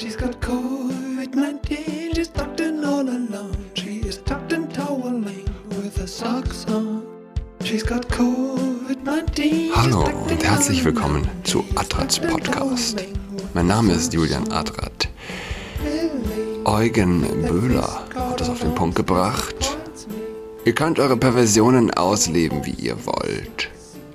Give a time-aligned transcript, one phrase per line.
[0.00, 3.70] She's got COVID-19, she's tucked in all alone.
[3.74, 7.04] She is tucked and toweling with her socks on.
[7.62, 9.74] She's got COVID-19.
[9.74, 13.04] Hallo und herzlich willkommen zu Adrats Podcast.
[13.52, 15.06] Mein Name ist Julian Adrat.
[16.64, 19.76] Eugen Böhler hat es auf den Punkt gebracht.
[20.64, 23.68] Ihr könnt eure Perversionen ausleben, wie ihr wollt.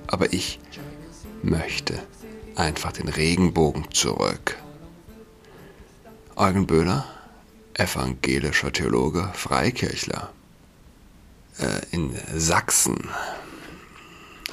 [0.08, 0.58] Aber ich
[1.44, 1.94] möchte
[2.56, 4.56] einfach den Regenbogen zurück.
[6.38, 7.06] Eugen Böhler,
[7.72, 10.34] evangelischer Theologe, Freikirchler
[11.58, 13.08] äh, in Sachsen.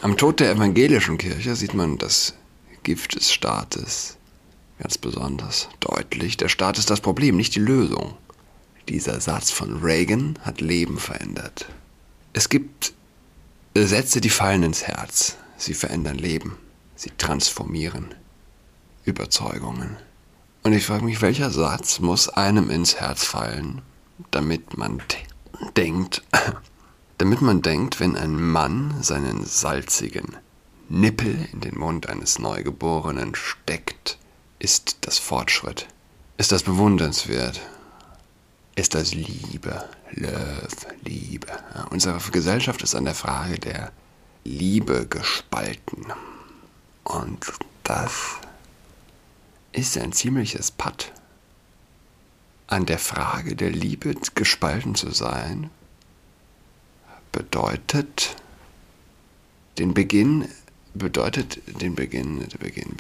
[0.02, 2.36] Am Tod der evangelischen Kirche sieht man das
[2.84, 4.16] Gift des Staates
[4.80, 6.38] ganz besonders deutlich.
[6.38, 8.14] Der Staat ist das Problem, nicht die Lösung.
[8.88, 11.66] Dieser Satz von Reagan hat Leben verändert.
[12.32, 12.94] Es gibt
[13.76, 15.36] Sätze, die fallen ins Herz.
[15.58, 16.58] Sie verändern Leben.
[16.96, 18.16] Sie transformieren
[19.04, 19.98] Überzeugungen.
[20.64, 23.82] Und ich frage mich, welcher Satz muss einem ins Herz fallen,
[24.32, 25.02] damit man
[25.76, 26.24] denkt,
[27.18, 30.38] damit man denkt, wenn ein Mann seinen salzigen
[30.88, 34.18] Nippel in den Mund eines Neugeborenen steckt,
[34.60, 35.88] ist das Fortschritt,
[36.38, 37.60] ist das bewundernswert,
[38.76, 40.68] ist das Liebe, Love,
[41.04, 41.48] Liebe.
[41.90, 43.92] Unsere Gesellschaft ist an der Frage der
[44.46, 46.06] Liebe gespalten.
[47.04, 47.52] Und
[47.84, 48.38] das
[49.74, 51.12] ist ein ziemliches Patt.
[52.68, 55.70] An der Frage der Liebe gespalten zu sein,
[57.32, 58.36] bedeutet
[59.78, 60.48] den Beginn,
[60.94, 62.96] bedeutet den Beginn, der Beginn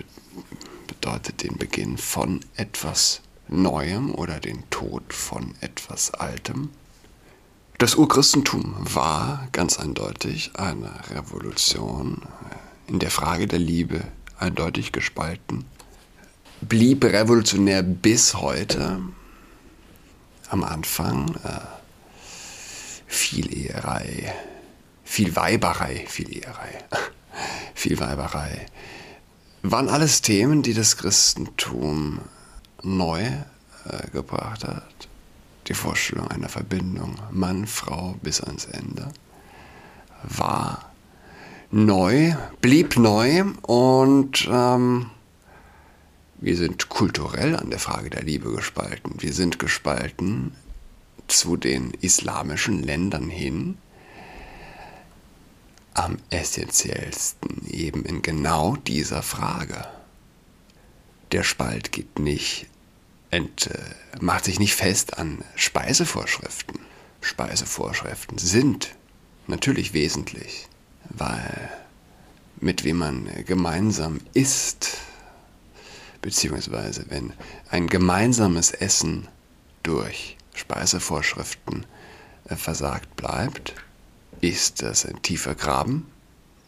[0.87, 6.71] bedeutet den Beginn von etwas Neuem oder den Tod von etwas Altem.
[7.77, 12.21] Das Urchristentum war ganz eindeutig eine Revolution
[12.87, 14.03] in der Frage der Liebe
[14.37, 15.65] eindeutig gespalten
[16.67, 19.01] blieb revolutionär bis heute.
[20.49, 21.59] Am Anfang äh,
[23.07, 24.33] viel Eherei,
[25.03, 26.83] viel Weiberei, viel Eherei,
[27.73, 28.65] viel Weiberei.
[29.63, 32.19] Waren alles Themen, die das Christentum
[32.83, 35.07] neu äh, gebracht hat.
[35.67, 39.11] Die Vorstellung einer Verbindung Mann, Frau bis ans Ende
[40.23, 40.91] war
[41.71, 45.09] neu, blieb neu und ähm,
[46.43, 49.13] wir sind kulturell an der Frage der Liebe gespalten.
[49.19, 50.53] Wir sind gespalten
[51.27, 53.77] zu den islamischen Ländern hin.
[55.93, 59.87] Am essentiellsten eben in genau dieser Frage.
[61.31, 62.67] Der Spalt geht nicht,
[63.31, 63.69] ent,
[64.19, 66.77] macht sich nicht fest an Speisevorschriften.
[67.21, 68.95] Speisevorschriften sind
[69.47, 70.67] natürlich wesentlich,
[71.05, 71.69] weil
[72.59, 74.97] mit wem man gemeinsam isst,
[76.23, 77.33] beziehungsweise wenn
[77.69, 79.27] ein gemeinsames Essen
[79.83, 81.85] durch Speisevorschriften
[82.45, 83.75] äh, versagt bleibt,
[84.41, 86.07] ist das ein tiefer Graben.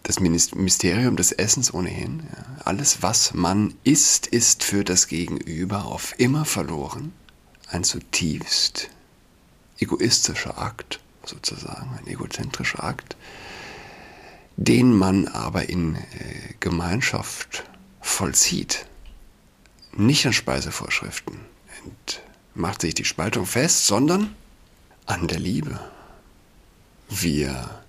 [0.04, 2.28] Das Mysterium des Essens ohnehin.
[2.32, 2.46] Ja.
[2.66, 7.12] Alles, was man isst, ist für das Gegenüber auf immer verloren.
[7.70, 8.90] Ein zutiefst
[9.80, 13.16] egoistischer Akt, sozusagen, ein egozentrischer Akt,
[14.58, 16.02] den man aber in äh,
[16.60, 17.64] Gemeinschaft
[18.00, 18.86] vollzieht
[19.96, 21.40] nicht an Speisevorschriften
[22.56, 24.36] macht sich die Spaltung fest, sondern
[25.06, 25.80] an der Liebe.
[27.10, 27.82] Wir,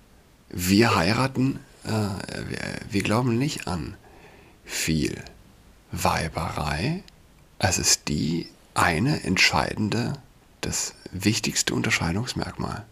[0.49, 2.59] wir heiraten, äh, wir,
[2.89, 3.95] wir glauben nicht an
[4.65, 5.23] viel
[5.91, 7.03] Weiberei.
[7.59, 10.13] Es ist die eine entscheidende,
[10.61, 12.85] das wichtigste Unterscheidungsmerkmal.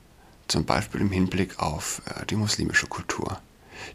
[0.47, 3.39] Zum Beispiel im Hinblick auf äh, die muslimische Kultur,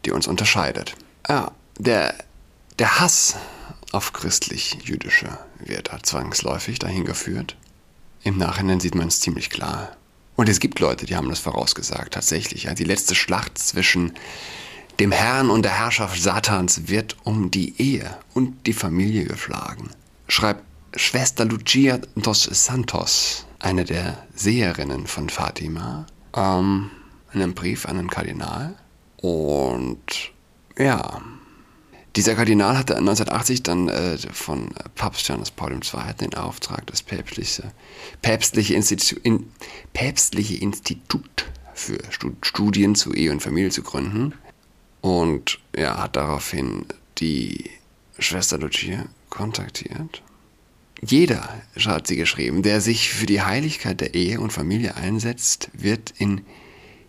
[0.05, 0.95] die uns unterscheidet.
[1.29, 2.15] Ja, der,
[2.79, 3.37] der Hass
[3.93, 5.39] auf christlich-jüdische
[5.84, 7.56] da zwangsläufig dahin geführt.
[8.23, 9.97] Im Nachhinein sieht man es ziemlich klar.
[10.37, 12.65] Und es gibt Leute, die haben das vorausgesagt, tatsächlich.
[12.65, 14.12] Ja, die letzte Schlacht zwischen
[14.99, 19.91] dem Herrn und der Herrschaft Satans wird um die Ehe und die Familie geschlagen.
[20.28, 20.63] Schreibt
[20.97, 26.91] Schwester Lucia dos Santos, eine der Seherinnen von Fatima, ähm,
[27.33, 28.75] in einem Brief an den Kardinal.
[29.19, 30.33] Und
[30.77, 31.21] ja,
[32.16, 36.15] dieser Kardinal hatte 1980 dann äh, von Papst Johannes Paul II.
[36.21, 37.72] den Auftrag, das päpstliche,
[38.22, 39.51] päpstliche, Institu in,
[39.92, 41.98] päpstliche Institut für
[42.42, 44.34] Studien zu Ehe und Familie zu gründen.
[45.01, 46.84] Und er hat daraufhin
[47.18, 47.71] die
[48.18, 50.22] Schwester Lucia kontaktiert.
[51.03, 56.13] Jeder, hat sie geschrieben, der sich für die Heiligkeit der Ehe und Familie einsetzt, wird
[56.18, 56.42] in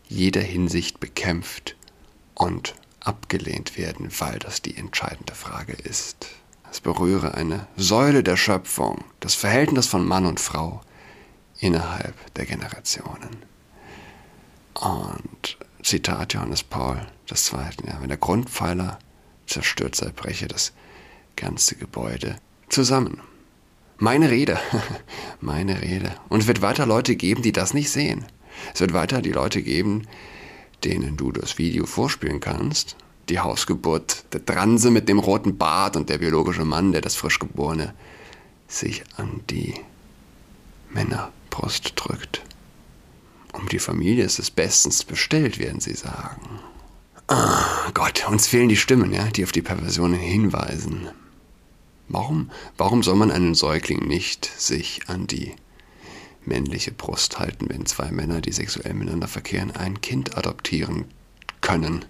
[0.08, 1.76] jeder Hinsicht bekämpft
[2.36, 6.28] und abgelehnt werden, weil das die entscheidende Frage ist.
[6.72, 10.82] Es berühre eine Säule der Schöpfung, das Verhältnis von Mann und Frau
[11.60, 13.44] innerhalb der Generationen.
[14.76, 17.88] Und Zitat Johannes Paul II.
[17.88, 19.00] Ja, wenn der Grundpfeiler
[19.48, 20.72] zerstört sei, breche das
[21.36, 22.38] ganze Gebäude
[22.70, 23.22] zusammen.
[23.98, 24.60] Meine Rede,
[25.42, 26.16] meine Rede.
[26.30, 28.26] Und es wird weiter Leute geben, die das nicht sehen.
[28.74, 30.08] Es wird weiter die Leute geben,
[30.84, 32.96] denen du das Video vorspielen kannst.
[33.30, 37.94] Die Hausgeburt, der Transe mit dem roten Bart und der biologische Mann, der das Frischgeborene
[38.68, 39.76] sich an die
[40.90, 42.42] Männerbrust drückt.
[43.54, 46.60] Um die Familie ist es bestens bestellt, werden sie sagen.
[47.28, 51.10] Oh Gott, uns fehlen die Stimmen, ja, die auf die Perversionen hinweisen.
[52.08, 55.54] Warum, warum soll man einen Säugling nicht sich an die
[56.46, 61.06] männliche Brust halten, wenn zwei Männer, die sexuell miteinander verkehren, ein Kind adoptieren
[61.62, 62.06] können?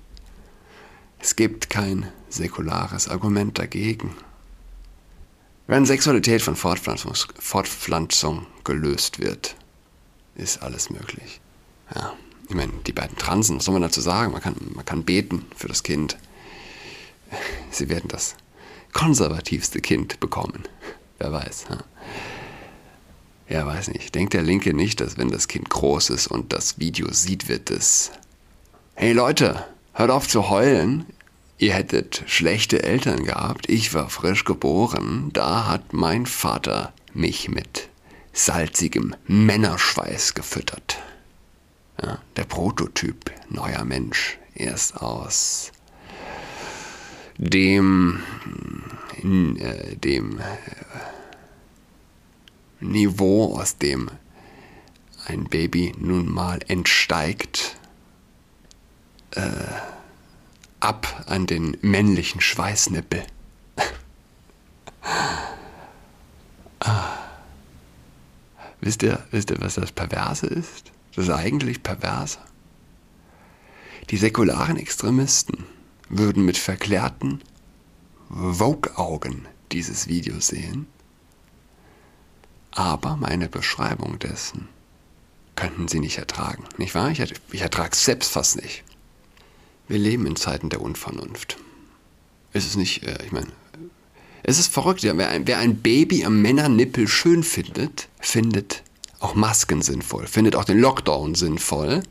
[1.20, 4.16] Es gibt kein säkulares Argument dagegen.
[5.68, 9.56] Wenn Sexualität von Fortpflanzung, Fortpflanzung gelöst wird,
[10.36, 11.40] ist alles möglich.
[11.94, 12.14] Ja,
[12.50, 14.34] ich meine, die beiden Transen, was soll man dazu sagen?
[14.34, 16.18] Man kann, man kann beten für das Kind.
[17.70, 18.36] Sie werden das
[18.92, 20.64] konservativste Kind bekommen.
[21.20, 21.66] Wer weiß.
[21.70, 21.78] Ja,
[23.52, 24.16] ja weiß nicht.
[24.16, 27.70] Denkt der Linke nicht, dass wenn das Kind groß ist und das Video sieht, wird
[27.70, 28.12] es.
[28.96, 31.06] Hey Leute, hört auf zu heulen.
[31.58, 33.70] Ihr hättet schlechte Eltern gehabt.
[33.70, 35.30] Ich war frisch geboren.
[35.34, 37.90] Da hat mein Vater mich mit
[38.34, 41.00] salzigem Männerschweiß gefüttert.
[42.02, 45.72] Ja, der Prototyp neuer Mensch erst aus
[47.38, 48.22] dem,
[49.24, 50.44] äh, dem äh,
[52.82, 54.10] Niveau, aus dem
[55.26, 57.78] ein Baby nun mal entsteigt,
[59.32, 59.42] äh,
[60.80, 63.24] ab an den männlichen Schweißnippel.
[66.80, 67.18] ah.
[68.82, 70.92] Wisst ihr, wisst ihr, was das Perverse ist?
[71.16, 72.40] Das ist eigentlich Perverse.
[74.10, 75.66] Die säkularen Extremisten
[76.10, 77.42] würden mit verklärten
[78.30, 80.88] Vogue-Augen dieses Video sehen,
[82.72, 84.68] aber meine Beschreibung dessen
[85.56, 86.64] könnten sie nicht ertragen.
[86.78, 87.12] Nicht wahr?
[87.12, 87.22] Ich,
[87.52, 88.84] ich ertrage es selbst fast nicht.
[89.88, 91.58] Wir leben in Zeiten der Unvernunft.
[92.54, 93.48] Ist es nicht, äh, ich meine,
[94.44, 98.84] es ist verrückt, ja, wer, ein, wer ein Baby am Männernippel schön findet, findet
[99.20, 102.02] auch Masken sinnvoll, findet auch den Lockdown sinnvoll.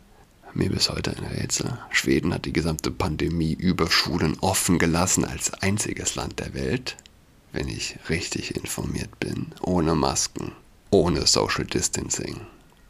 [0.53, 1.79] Mir bis heute ein Rätsel.
[1.91, 6.97] Schweden hat die gesamte Pandemie über Schulen offen gelassen als einziges Land der Welt,
[7.53, 10.53] wenn ich richtig informiert bin, ohne Masken,
[10.91, 12.41] ohne Social Distancing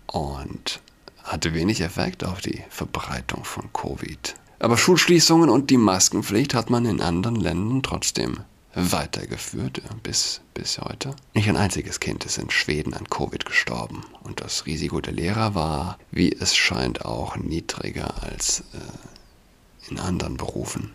[0.07, 0.81] und
[1.23, 4.35] hatte wenig Effekt auf die Verbreitung von Covid.
[4.59, 8.41] Aber Schulschließungen und die Maskenpflicht hat man in anderen Ländern trotzdem
[8.75, 11.17] weitergeführt bis, bis heute.
[11.35, 14.03] Nicht ein einziges Kind ist in Schweden an Covid gestorben.
[14.23, 20.37] Und das Risiko der Lehrer war, wie es scheint, auch niedriger als äh, in anderen
[20.37, 20.93] Berufen.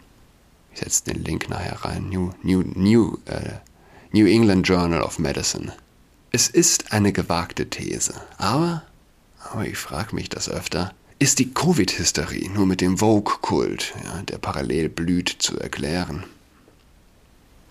[0.76, 2.10] Ich setze den Link nachher rein.
[2.10, 3.60] New, New, New, äh,
[4.12, 5.72] New England Journal of Medicine.
[6.32, 8.84] Es ist eine gewagte These, aber,
[9.40, 14.38] aber ich frage mich das öfter, ist die Covid-Hysterie nur mit dem Vogue-Kult, ja, der
[14.38, 16.26] parallel blüht, zu erklären?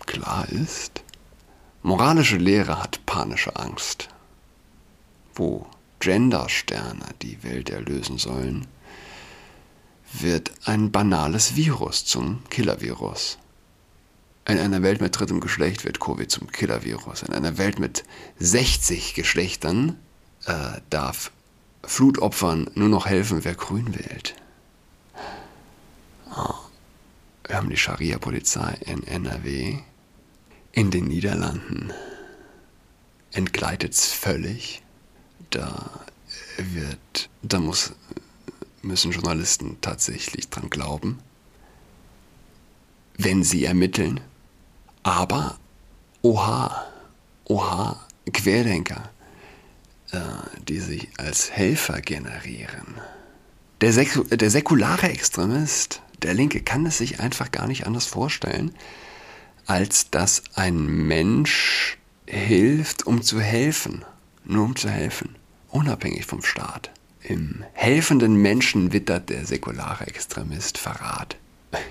[0.07, 1.03] Klar ist,
[1.83, 4.09] moralische Lehre hat panische Angst.
[5.35, 5.67] Wo
[5.99, 8.65] Gendersterne die Welt erlösen sollen,
[10.13, 13.37] wird ein banales Virus zum Killervirus.
[14.47, 17.23] In einer Welt mit drittem Geschlecht wird Covid zum Killervirus.
[17.23, 18.03] In einer Welt mit
[18.39, 19.97] 60 Geschlechtern
[20.45, 21.31] äh, darf
[21.83, 24.35] Flutopfern nur noch helfen, wer grün wählt.
[27.47, 29.79] Wir haben die Scharia-Polizei in NRW
[30.71, 31.93] in den Niederlanden
[33.31, 34.81] entgleitet es völlig.
[35.51, 35.89] Da
[36.57, 37.93] wird, da muss,
[38.85, 41.19] müssen Journalisten tatsächlich dran glauben,
[43.17, 44.19] wenn sie ermitteln.
[45.03, 45.57] Aber,
[46.21, 46.85] oha,
[47.45, 47.99] oha,
[48.31, 49.09] Querdenker,
[50.11, 50.19] äh,
[50.67, 52.99] die sich als Helfer generieren.
[53.81, 58.73] Der, der säkulare Extremist, der Linke, kann es sich einfach gar nicht anders vorstellen,
[59.65, 64.05] als dass ein Mensch hilft, um zu helfen.
[64.43, 65.35] Nur um zu helfen.
[65.69, 66.91] Unabhängig vom Staat.
[67.27, 71.37] Im helfenden Menschen wittert der säkulare Extremist Verrat.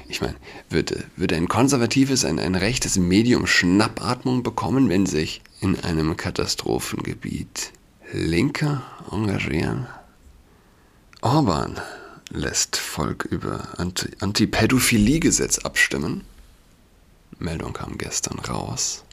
[0.08, 0.36] Ich meine,
[0.70, 7.72] würde, würde ein konservatives, ein, ein rechtes Medium Schnappatmung bekommen, wenn sich in einem Katastrophengebiet
[8.12, 9.86] Linke engagieren?
[11.20, 11.80] Orban
[12.30, 13.68] lässt Volk über
[14.20, 16.22] Anti-Pädophilie-Gesetz abstimmen
[17.38, 19.03] Meldung kam gestern raus.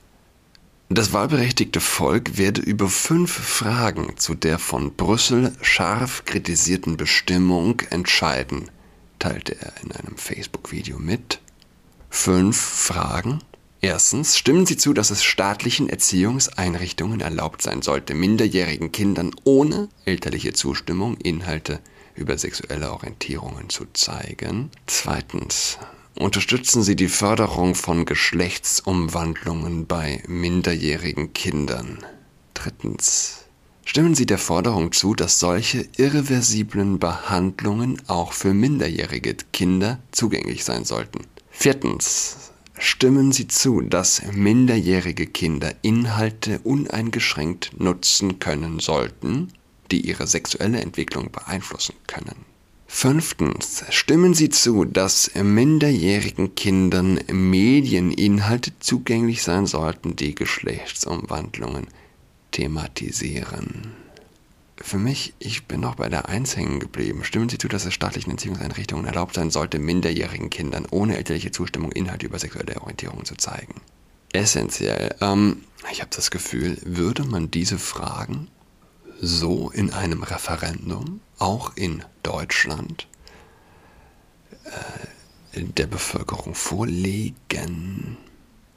[0.93, 8.69] Das wahlberechtigte Volk werde über fünf Fragen zu der von Brüssel scharf kritisierten Bestimmung entscheiden,
[9.17, 11.39] teilte er in einem Facebook-Video mit.
[12.09, 13.39] Fünf Fragen?
[13.79, 20.51] Erstens, stimmen Sie zu, dass es staatlichen Erziehungseinrichtungen erlaubt sein sollte, minderjährigen Kindern ohne elterliche
[20.51, 21.79] Zustimmung Inhalte
[22.15, 24.71] über sexuelle Orientierungen zu zeigen?
[24.87, 25.77] Zweitens,
[26.15, 32.05] unterstützen Sie die Förderung von Geschlechtsumwandlungen bei minderjährigen Kindern?
[32.53, 33.45] Drittens,
[33.85, 40.85] stimmen Sie der Forderung zu, dass solche irreversiblen Behandlungen auch für minderjährige Kinder zugänglich sein
[40.85, 41.21] sollten?
[41.49, 42.51] Viertens,
[42.83, 49.53] Stimmen Sie zu, dass minderjährige Kinder Inhalte uneingeschränkt nutzen können sollten,
[49.91, 52.50] die ihre sexuelle Entwicklung beeinflussen können.
[52.93, 53.83] Fünftens.
[53.89, 61.87] Stimmen Sie zu, dass minderjährigen Kindern Medieninhalte zugänglich sein sollten, die Geschlechtsumwandlungen
[62.51, 63.93] thematisieren
[64.83, 67.23] für mich, ich bin noch bei der Eins hängen geblieben.
[67.23, 71.91] Stimmen Sie zu, dass es staatlichen Erziehungseinrichtungen erlaubt sein sollte, minderjährigen Kindern ohne elterliche Zustimmung
[71.91, 73.75] Inhalte über sexuelle Orientierung zu zeigen?
[74.33, 75.15] Essentiell.
[75.21, 78.47] Ähm, ich habe das Gefühl, würde man diese Fragen
[79.21, 83.07] so in einem Referendum, auch in Deutschland,
[85.53, 88.17] äh, der Bevölkerung vorlegen,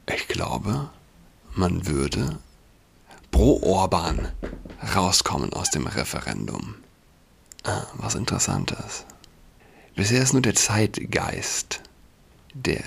[0.06, 0.90] ich glaube,
[1.54, 2.38] man würde
[3.30, 4.28] pro Orban
[4.94, 6.74] rauskommen aus dem Referendum.
[7.62, 9.06] Ah, was Interessantes.
[9.96, 11.80] Bisher ist nur der Zeitgeist,
[12.52, 12.82] der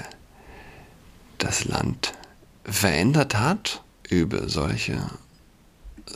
[1.39, 2.13] das Land
[2.63, 5.09] verändert hat über solche,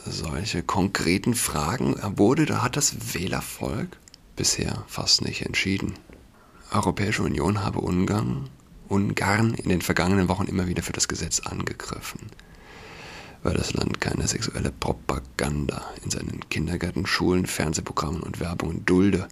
[0.06, 1.96] solche konkreten Fragen.
[2.16, 3.96] Wurde, da hat das Wählervolk
[4.36, 5.94] bisher fast nicht entschieden.
[6.70, 8.48] Europäische Union habe Ungarn,
[8.88, 12.30] Ungarn in den vergangenen Wochen immer wieder für das Gesetz angegriffen
[13.42, 19.28] weil das Land keine sexuelle Propaganda in seinen Kindergärten, Schulen, Fernsehprogrammen und Werbungen dulde,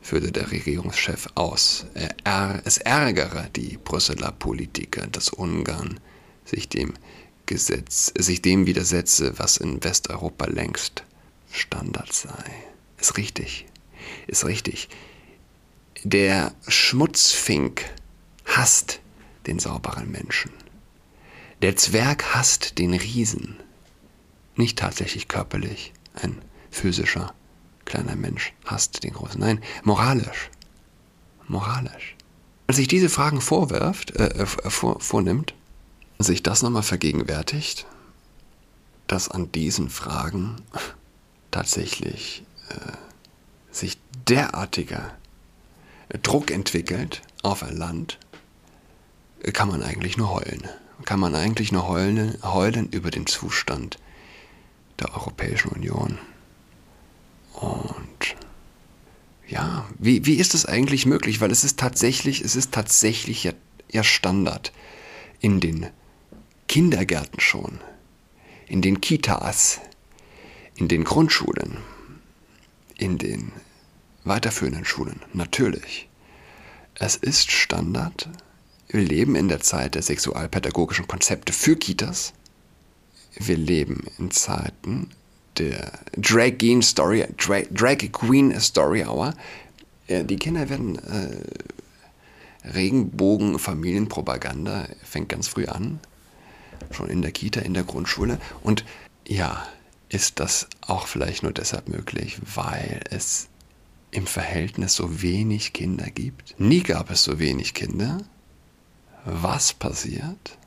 [0.00, 1.86] führte der Regierungschef aus.
[2.24, 6.00] Er, es ärgere die Brüsseler Politiker, dass Ungarn
[6.44, 6.94] sich dem
[7.48, 11.02] Gesetz, sich dem widersetze, was in Westeuropa längst
[11.50, 12.44] Standard sei.
[13.00, 13.66] Ist richtig.
[14.26, 14.90] Ist richtig.
[16.04, 17.84] Der Schmutzfink
[18.44, 19.00] hasst
[19.46, 20.52] den sauberen Menschen.
[21.62, 23.56] Der Zwerg hasst den Riesen.
[24.54, 25.94] Nicht tatsächlich körperlich.
[26.14, 27.34] Ein physischer
[27.86, 29.40] kleiner Mensch hasst den großen.
[29.40, 30.50] Nein, moralisch.
[31.46, 32.14] Moralisch.
[32.66, 35.54] Wenn sich diese Fragen vorwirft, äh, äh, vor, vornimmt,
[36.18, 37.86] sich das nochmal vergegenwärtigt,
[39.06, 40.56] dass an diesen Fragen
[41.50, 42.92] tatsächlich äh,
[43.70, 43.98] sich
[44.28, 45.16] derartiger
[46.22, 48.18] Druck entwickelt auf ein Land,
[49.52, 50.68] kann man eigentlich nur heulen
[51.04, 53.98] kann man eigentlich nur heulen, heulen über den Zustand
[55.00, 56.18] der Europäischen Union.
[57.54, 58.36] Und
[59.46, 61.40] ja, wie, wie ist das eigentlich möglich?
[61.40, 63.52] Weil es ist tatsächlich, es ist tatsächlich ja,
[63.90, 64.72] ja Standard
[65.40, 65.86] in den
[66.68, 67.80] Kindergärten schon,
[68.66, 69.80] in den Kitas,
[70.76, 71.78] in den Grundschulen,
[72.96, 73.52] in den
[74.24, 76.08] weiterführenden Schulen, natürlich.
[76.94, 78.28] Es ist Standard,
[78.88, 82.32] wir leben in der Zeit der sexualpädagogischen Konzepte für Kitas.
[83.34, 85.10] Wir leben in Zeiten
[85.58, 89.34] der Drag Queen Story, Drag, Drag Queen Story Hour.
[90.08, 96.00] Die Kinder werden äh, Regenbogen-Familienpropaganda fängt ganz früh an,
[96.90, 98.38] schon in der Kita, in der Grundschule.
[98.62, 98.84] Und
[99.26, 99.66] ja,
[100.08, 103.48] ist das auch vielleicht nur deshalb möglich, weil es
[104.10, 106.58] im Verhältnis so wenig Kinder gibt?
[106.58, 108.20] Nie gab es so wenig Kinder
[109.28, 110.58] was passiert?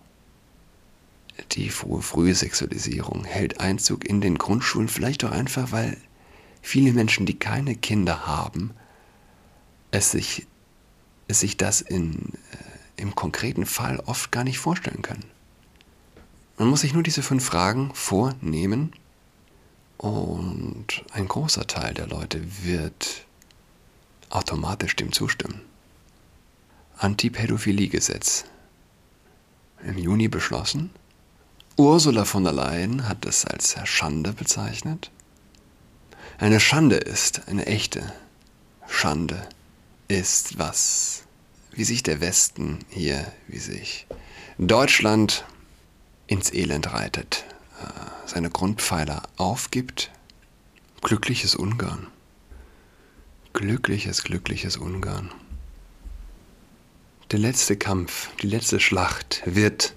[1.53, 5.98] Die frühe Sexualisierung hält Einzug in den Grundschulen, vielleicht auch einfach, weil
[6.62, 8.72] viele Menschen, die keine Kinder haben,
[9.89, 10.46] es sich,
[11.27, 15.25] es sich das in, äh, im konkreten Fall oft gar nicht vorstellen können.
[16.58, 18.93] Man muss sich nur diese fünf Fragen vornehmen
[19.98, 23.25] und ein großer Teil der Leute wird
[24.29, 25.62] automatisch dem zustimmen.
[26.98, 28.46] Antipädophilie-Gesetz
[29.84, 30.91] im Juni beschlossen.
[31.77, 35.12] Ursula von der Leyen hat es als Schande bezeichnet.
[36.38, 38.12] Eine Schande ist, eine echte
[38.88, 39.48] Schande
[40.08, 41.24] ist, was,
[41.72, 44.05] wie sich der Westen hier, wie sich
[44.58, 45.46] Deutschland
[46.31, 47.43] ins Elend reitet,
[47.81, 47.85] äh,
[48.25, 50.11] seine Grundpfeiler aufgibt.
[51.01, 52.07] Glückliches Ungarn.
[53.53, 55.29] Glückliches, glückliches Ungarn.
[57.31, 59.93] der letzte Kampf, die letzte Schlacht wird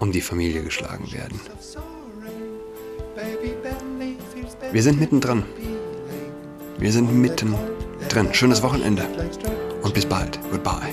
[0.00, 1.40] um die Familie geschlagen werden.
[4.72, 5.44] Wir sind mittendrin.
[6.78, 7.54] Wir sind mitten
[8.08, 8.34] drin.
[8.34, 9.06] Schönes Wochenende
[9.82, 10.38] und bis bald.
[10.50, 10.92] Goodbye.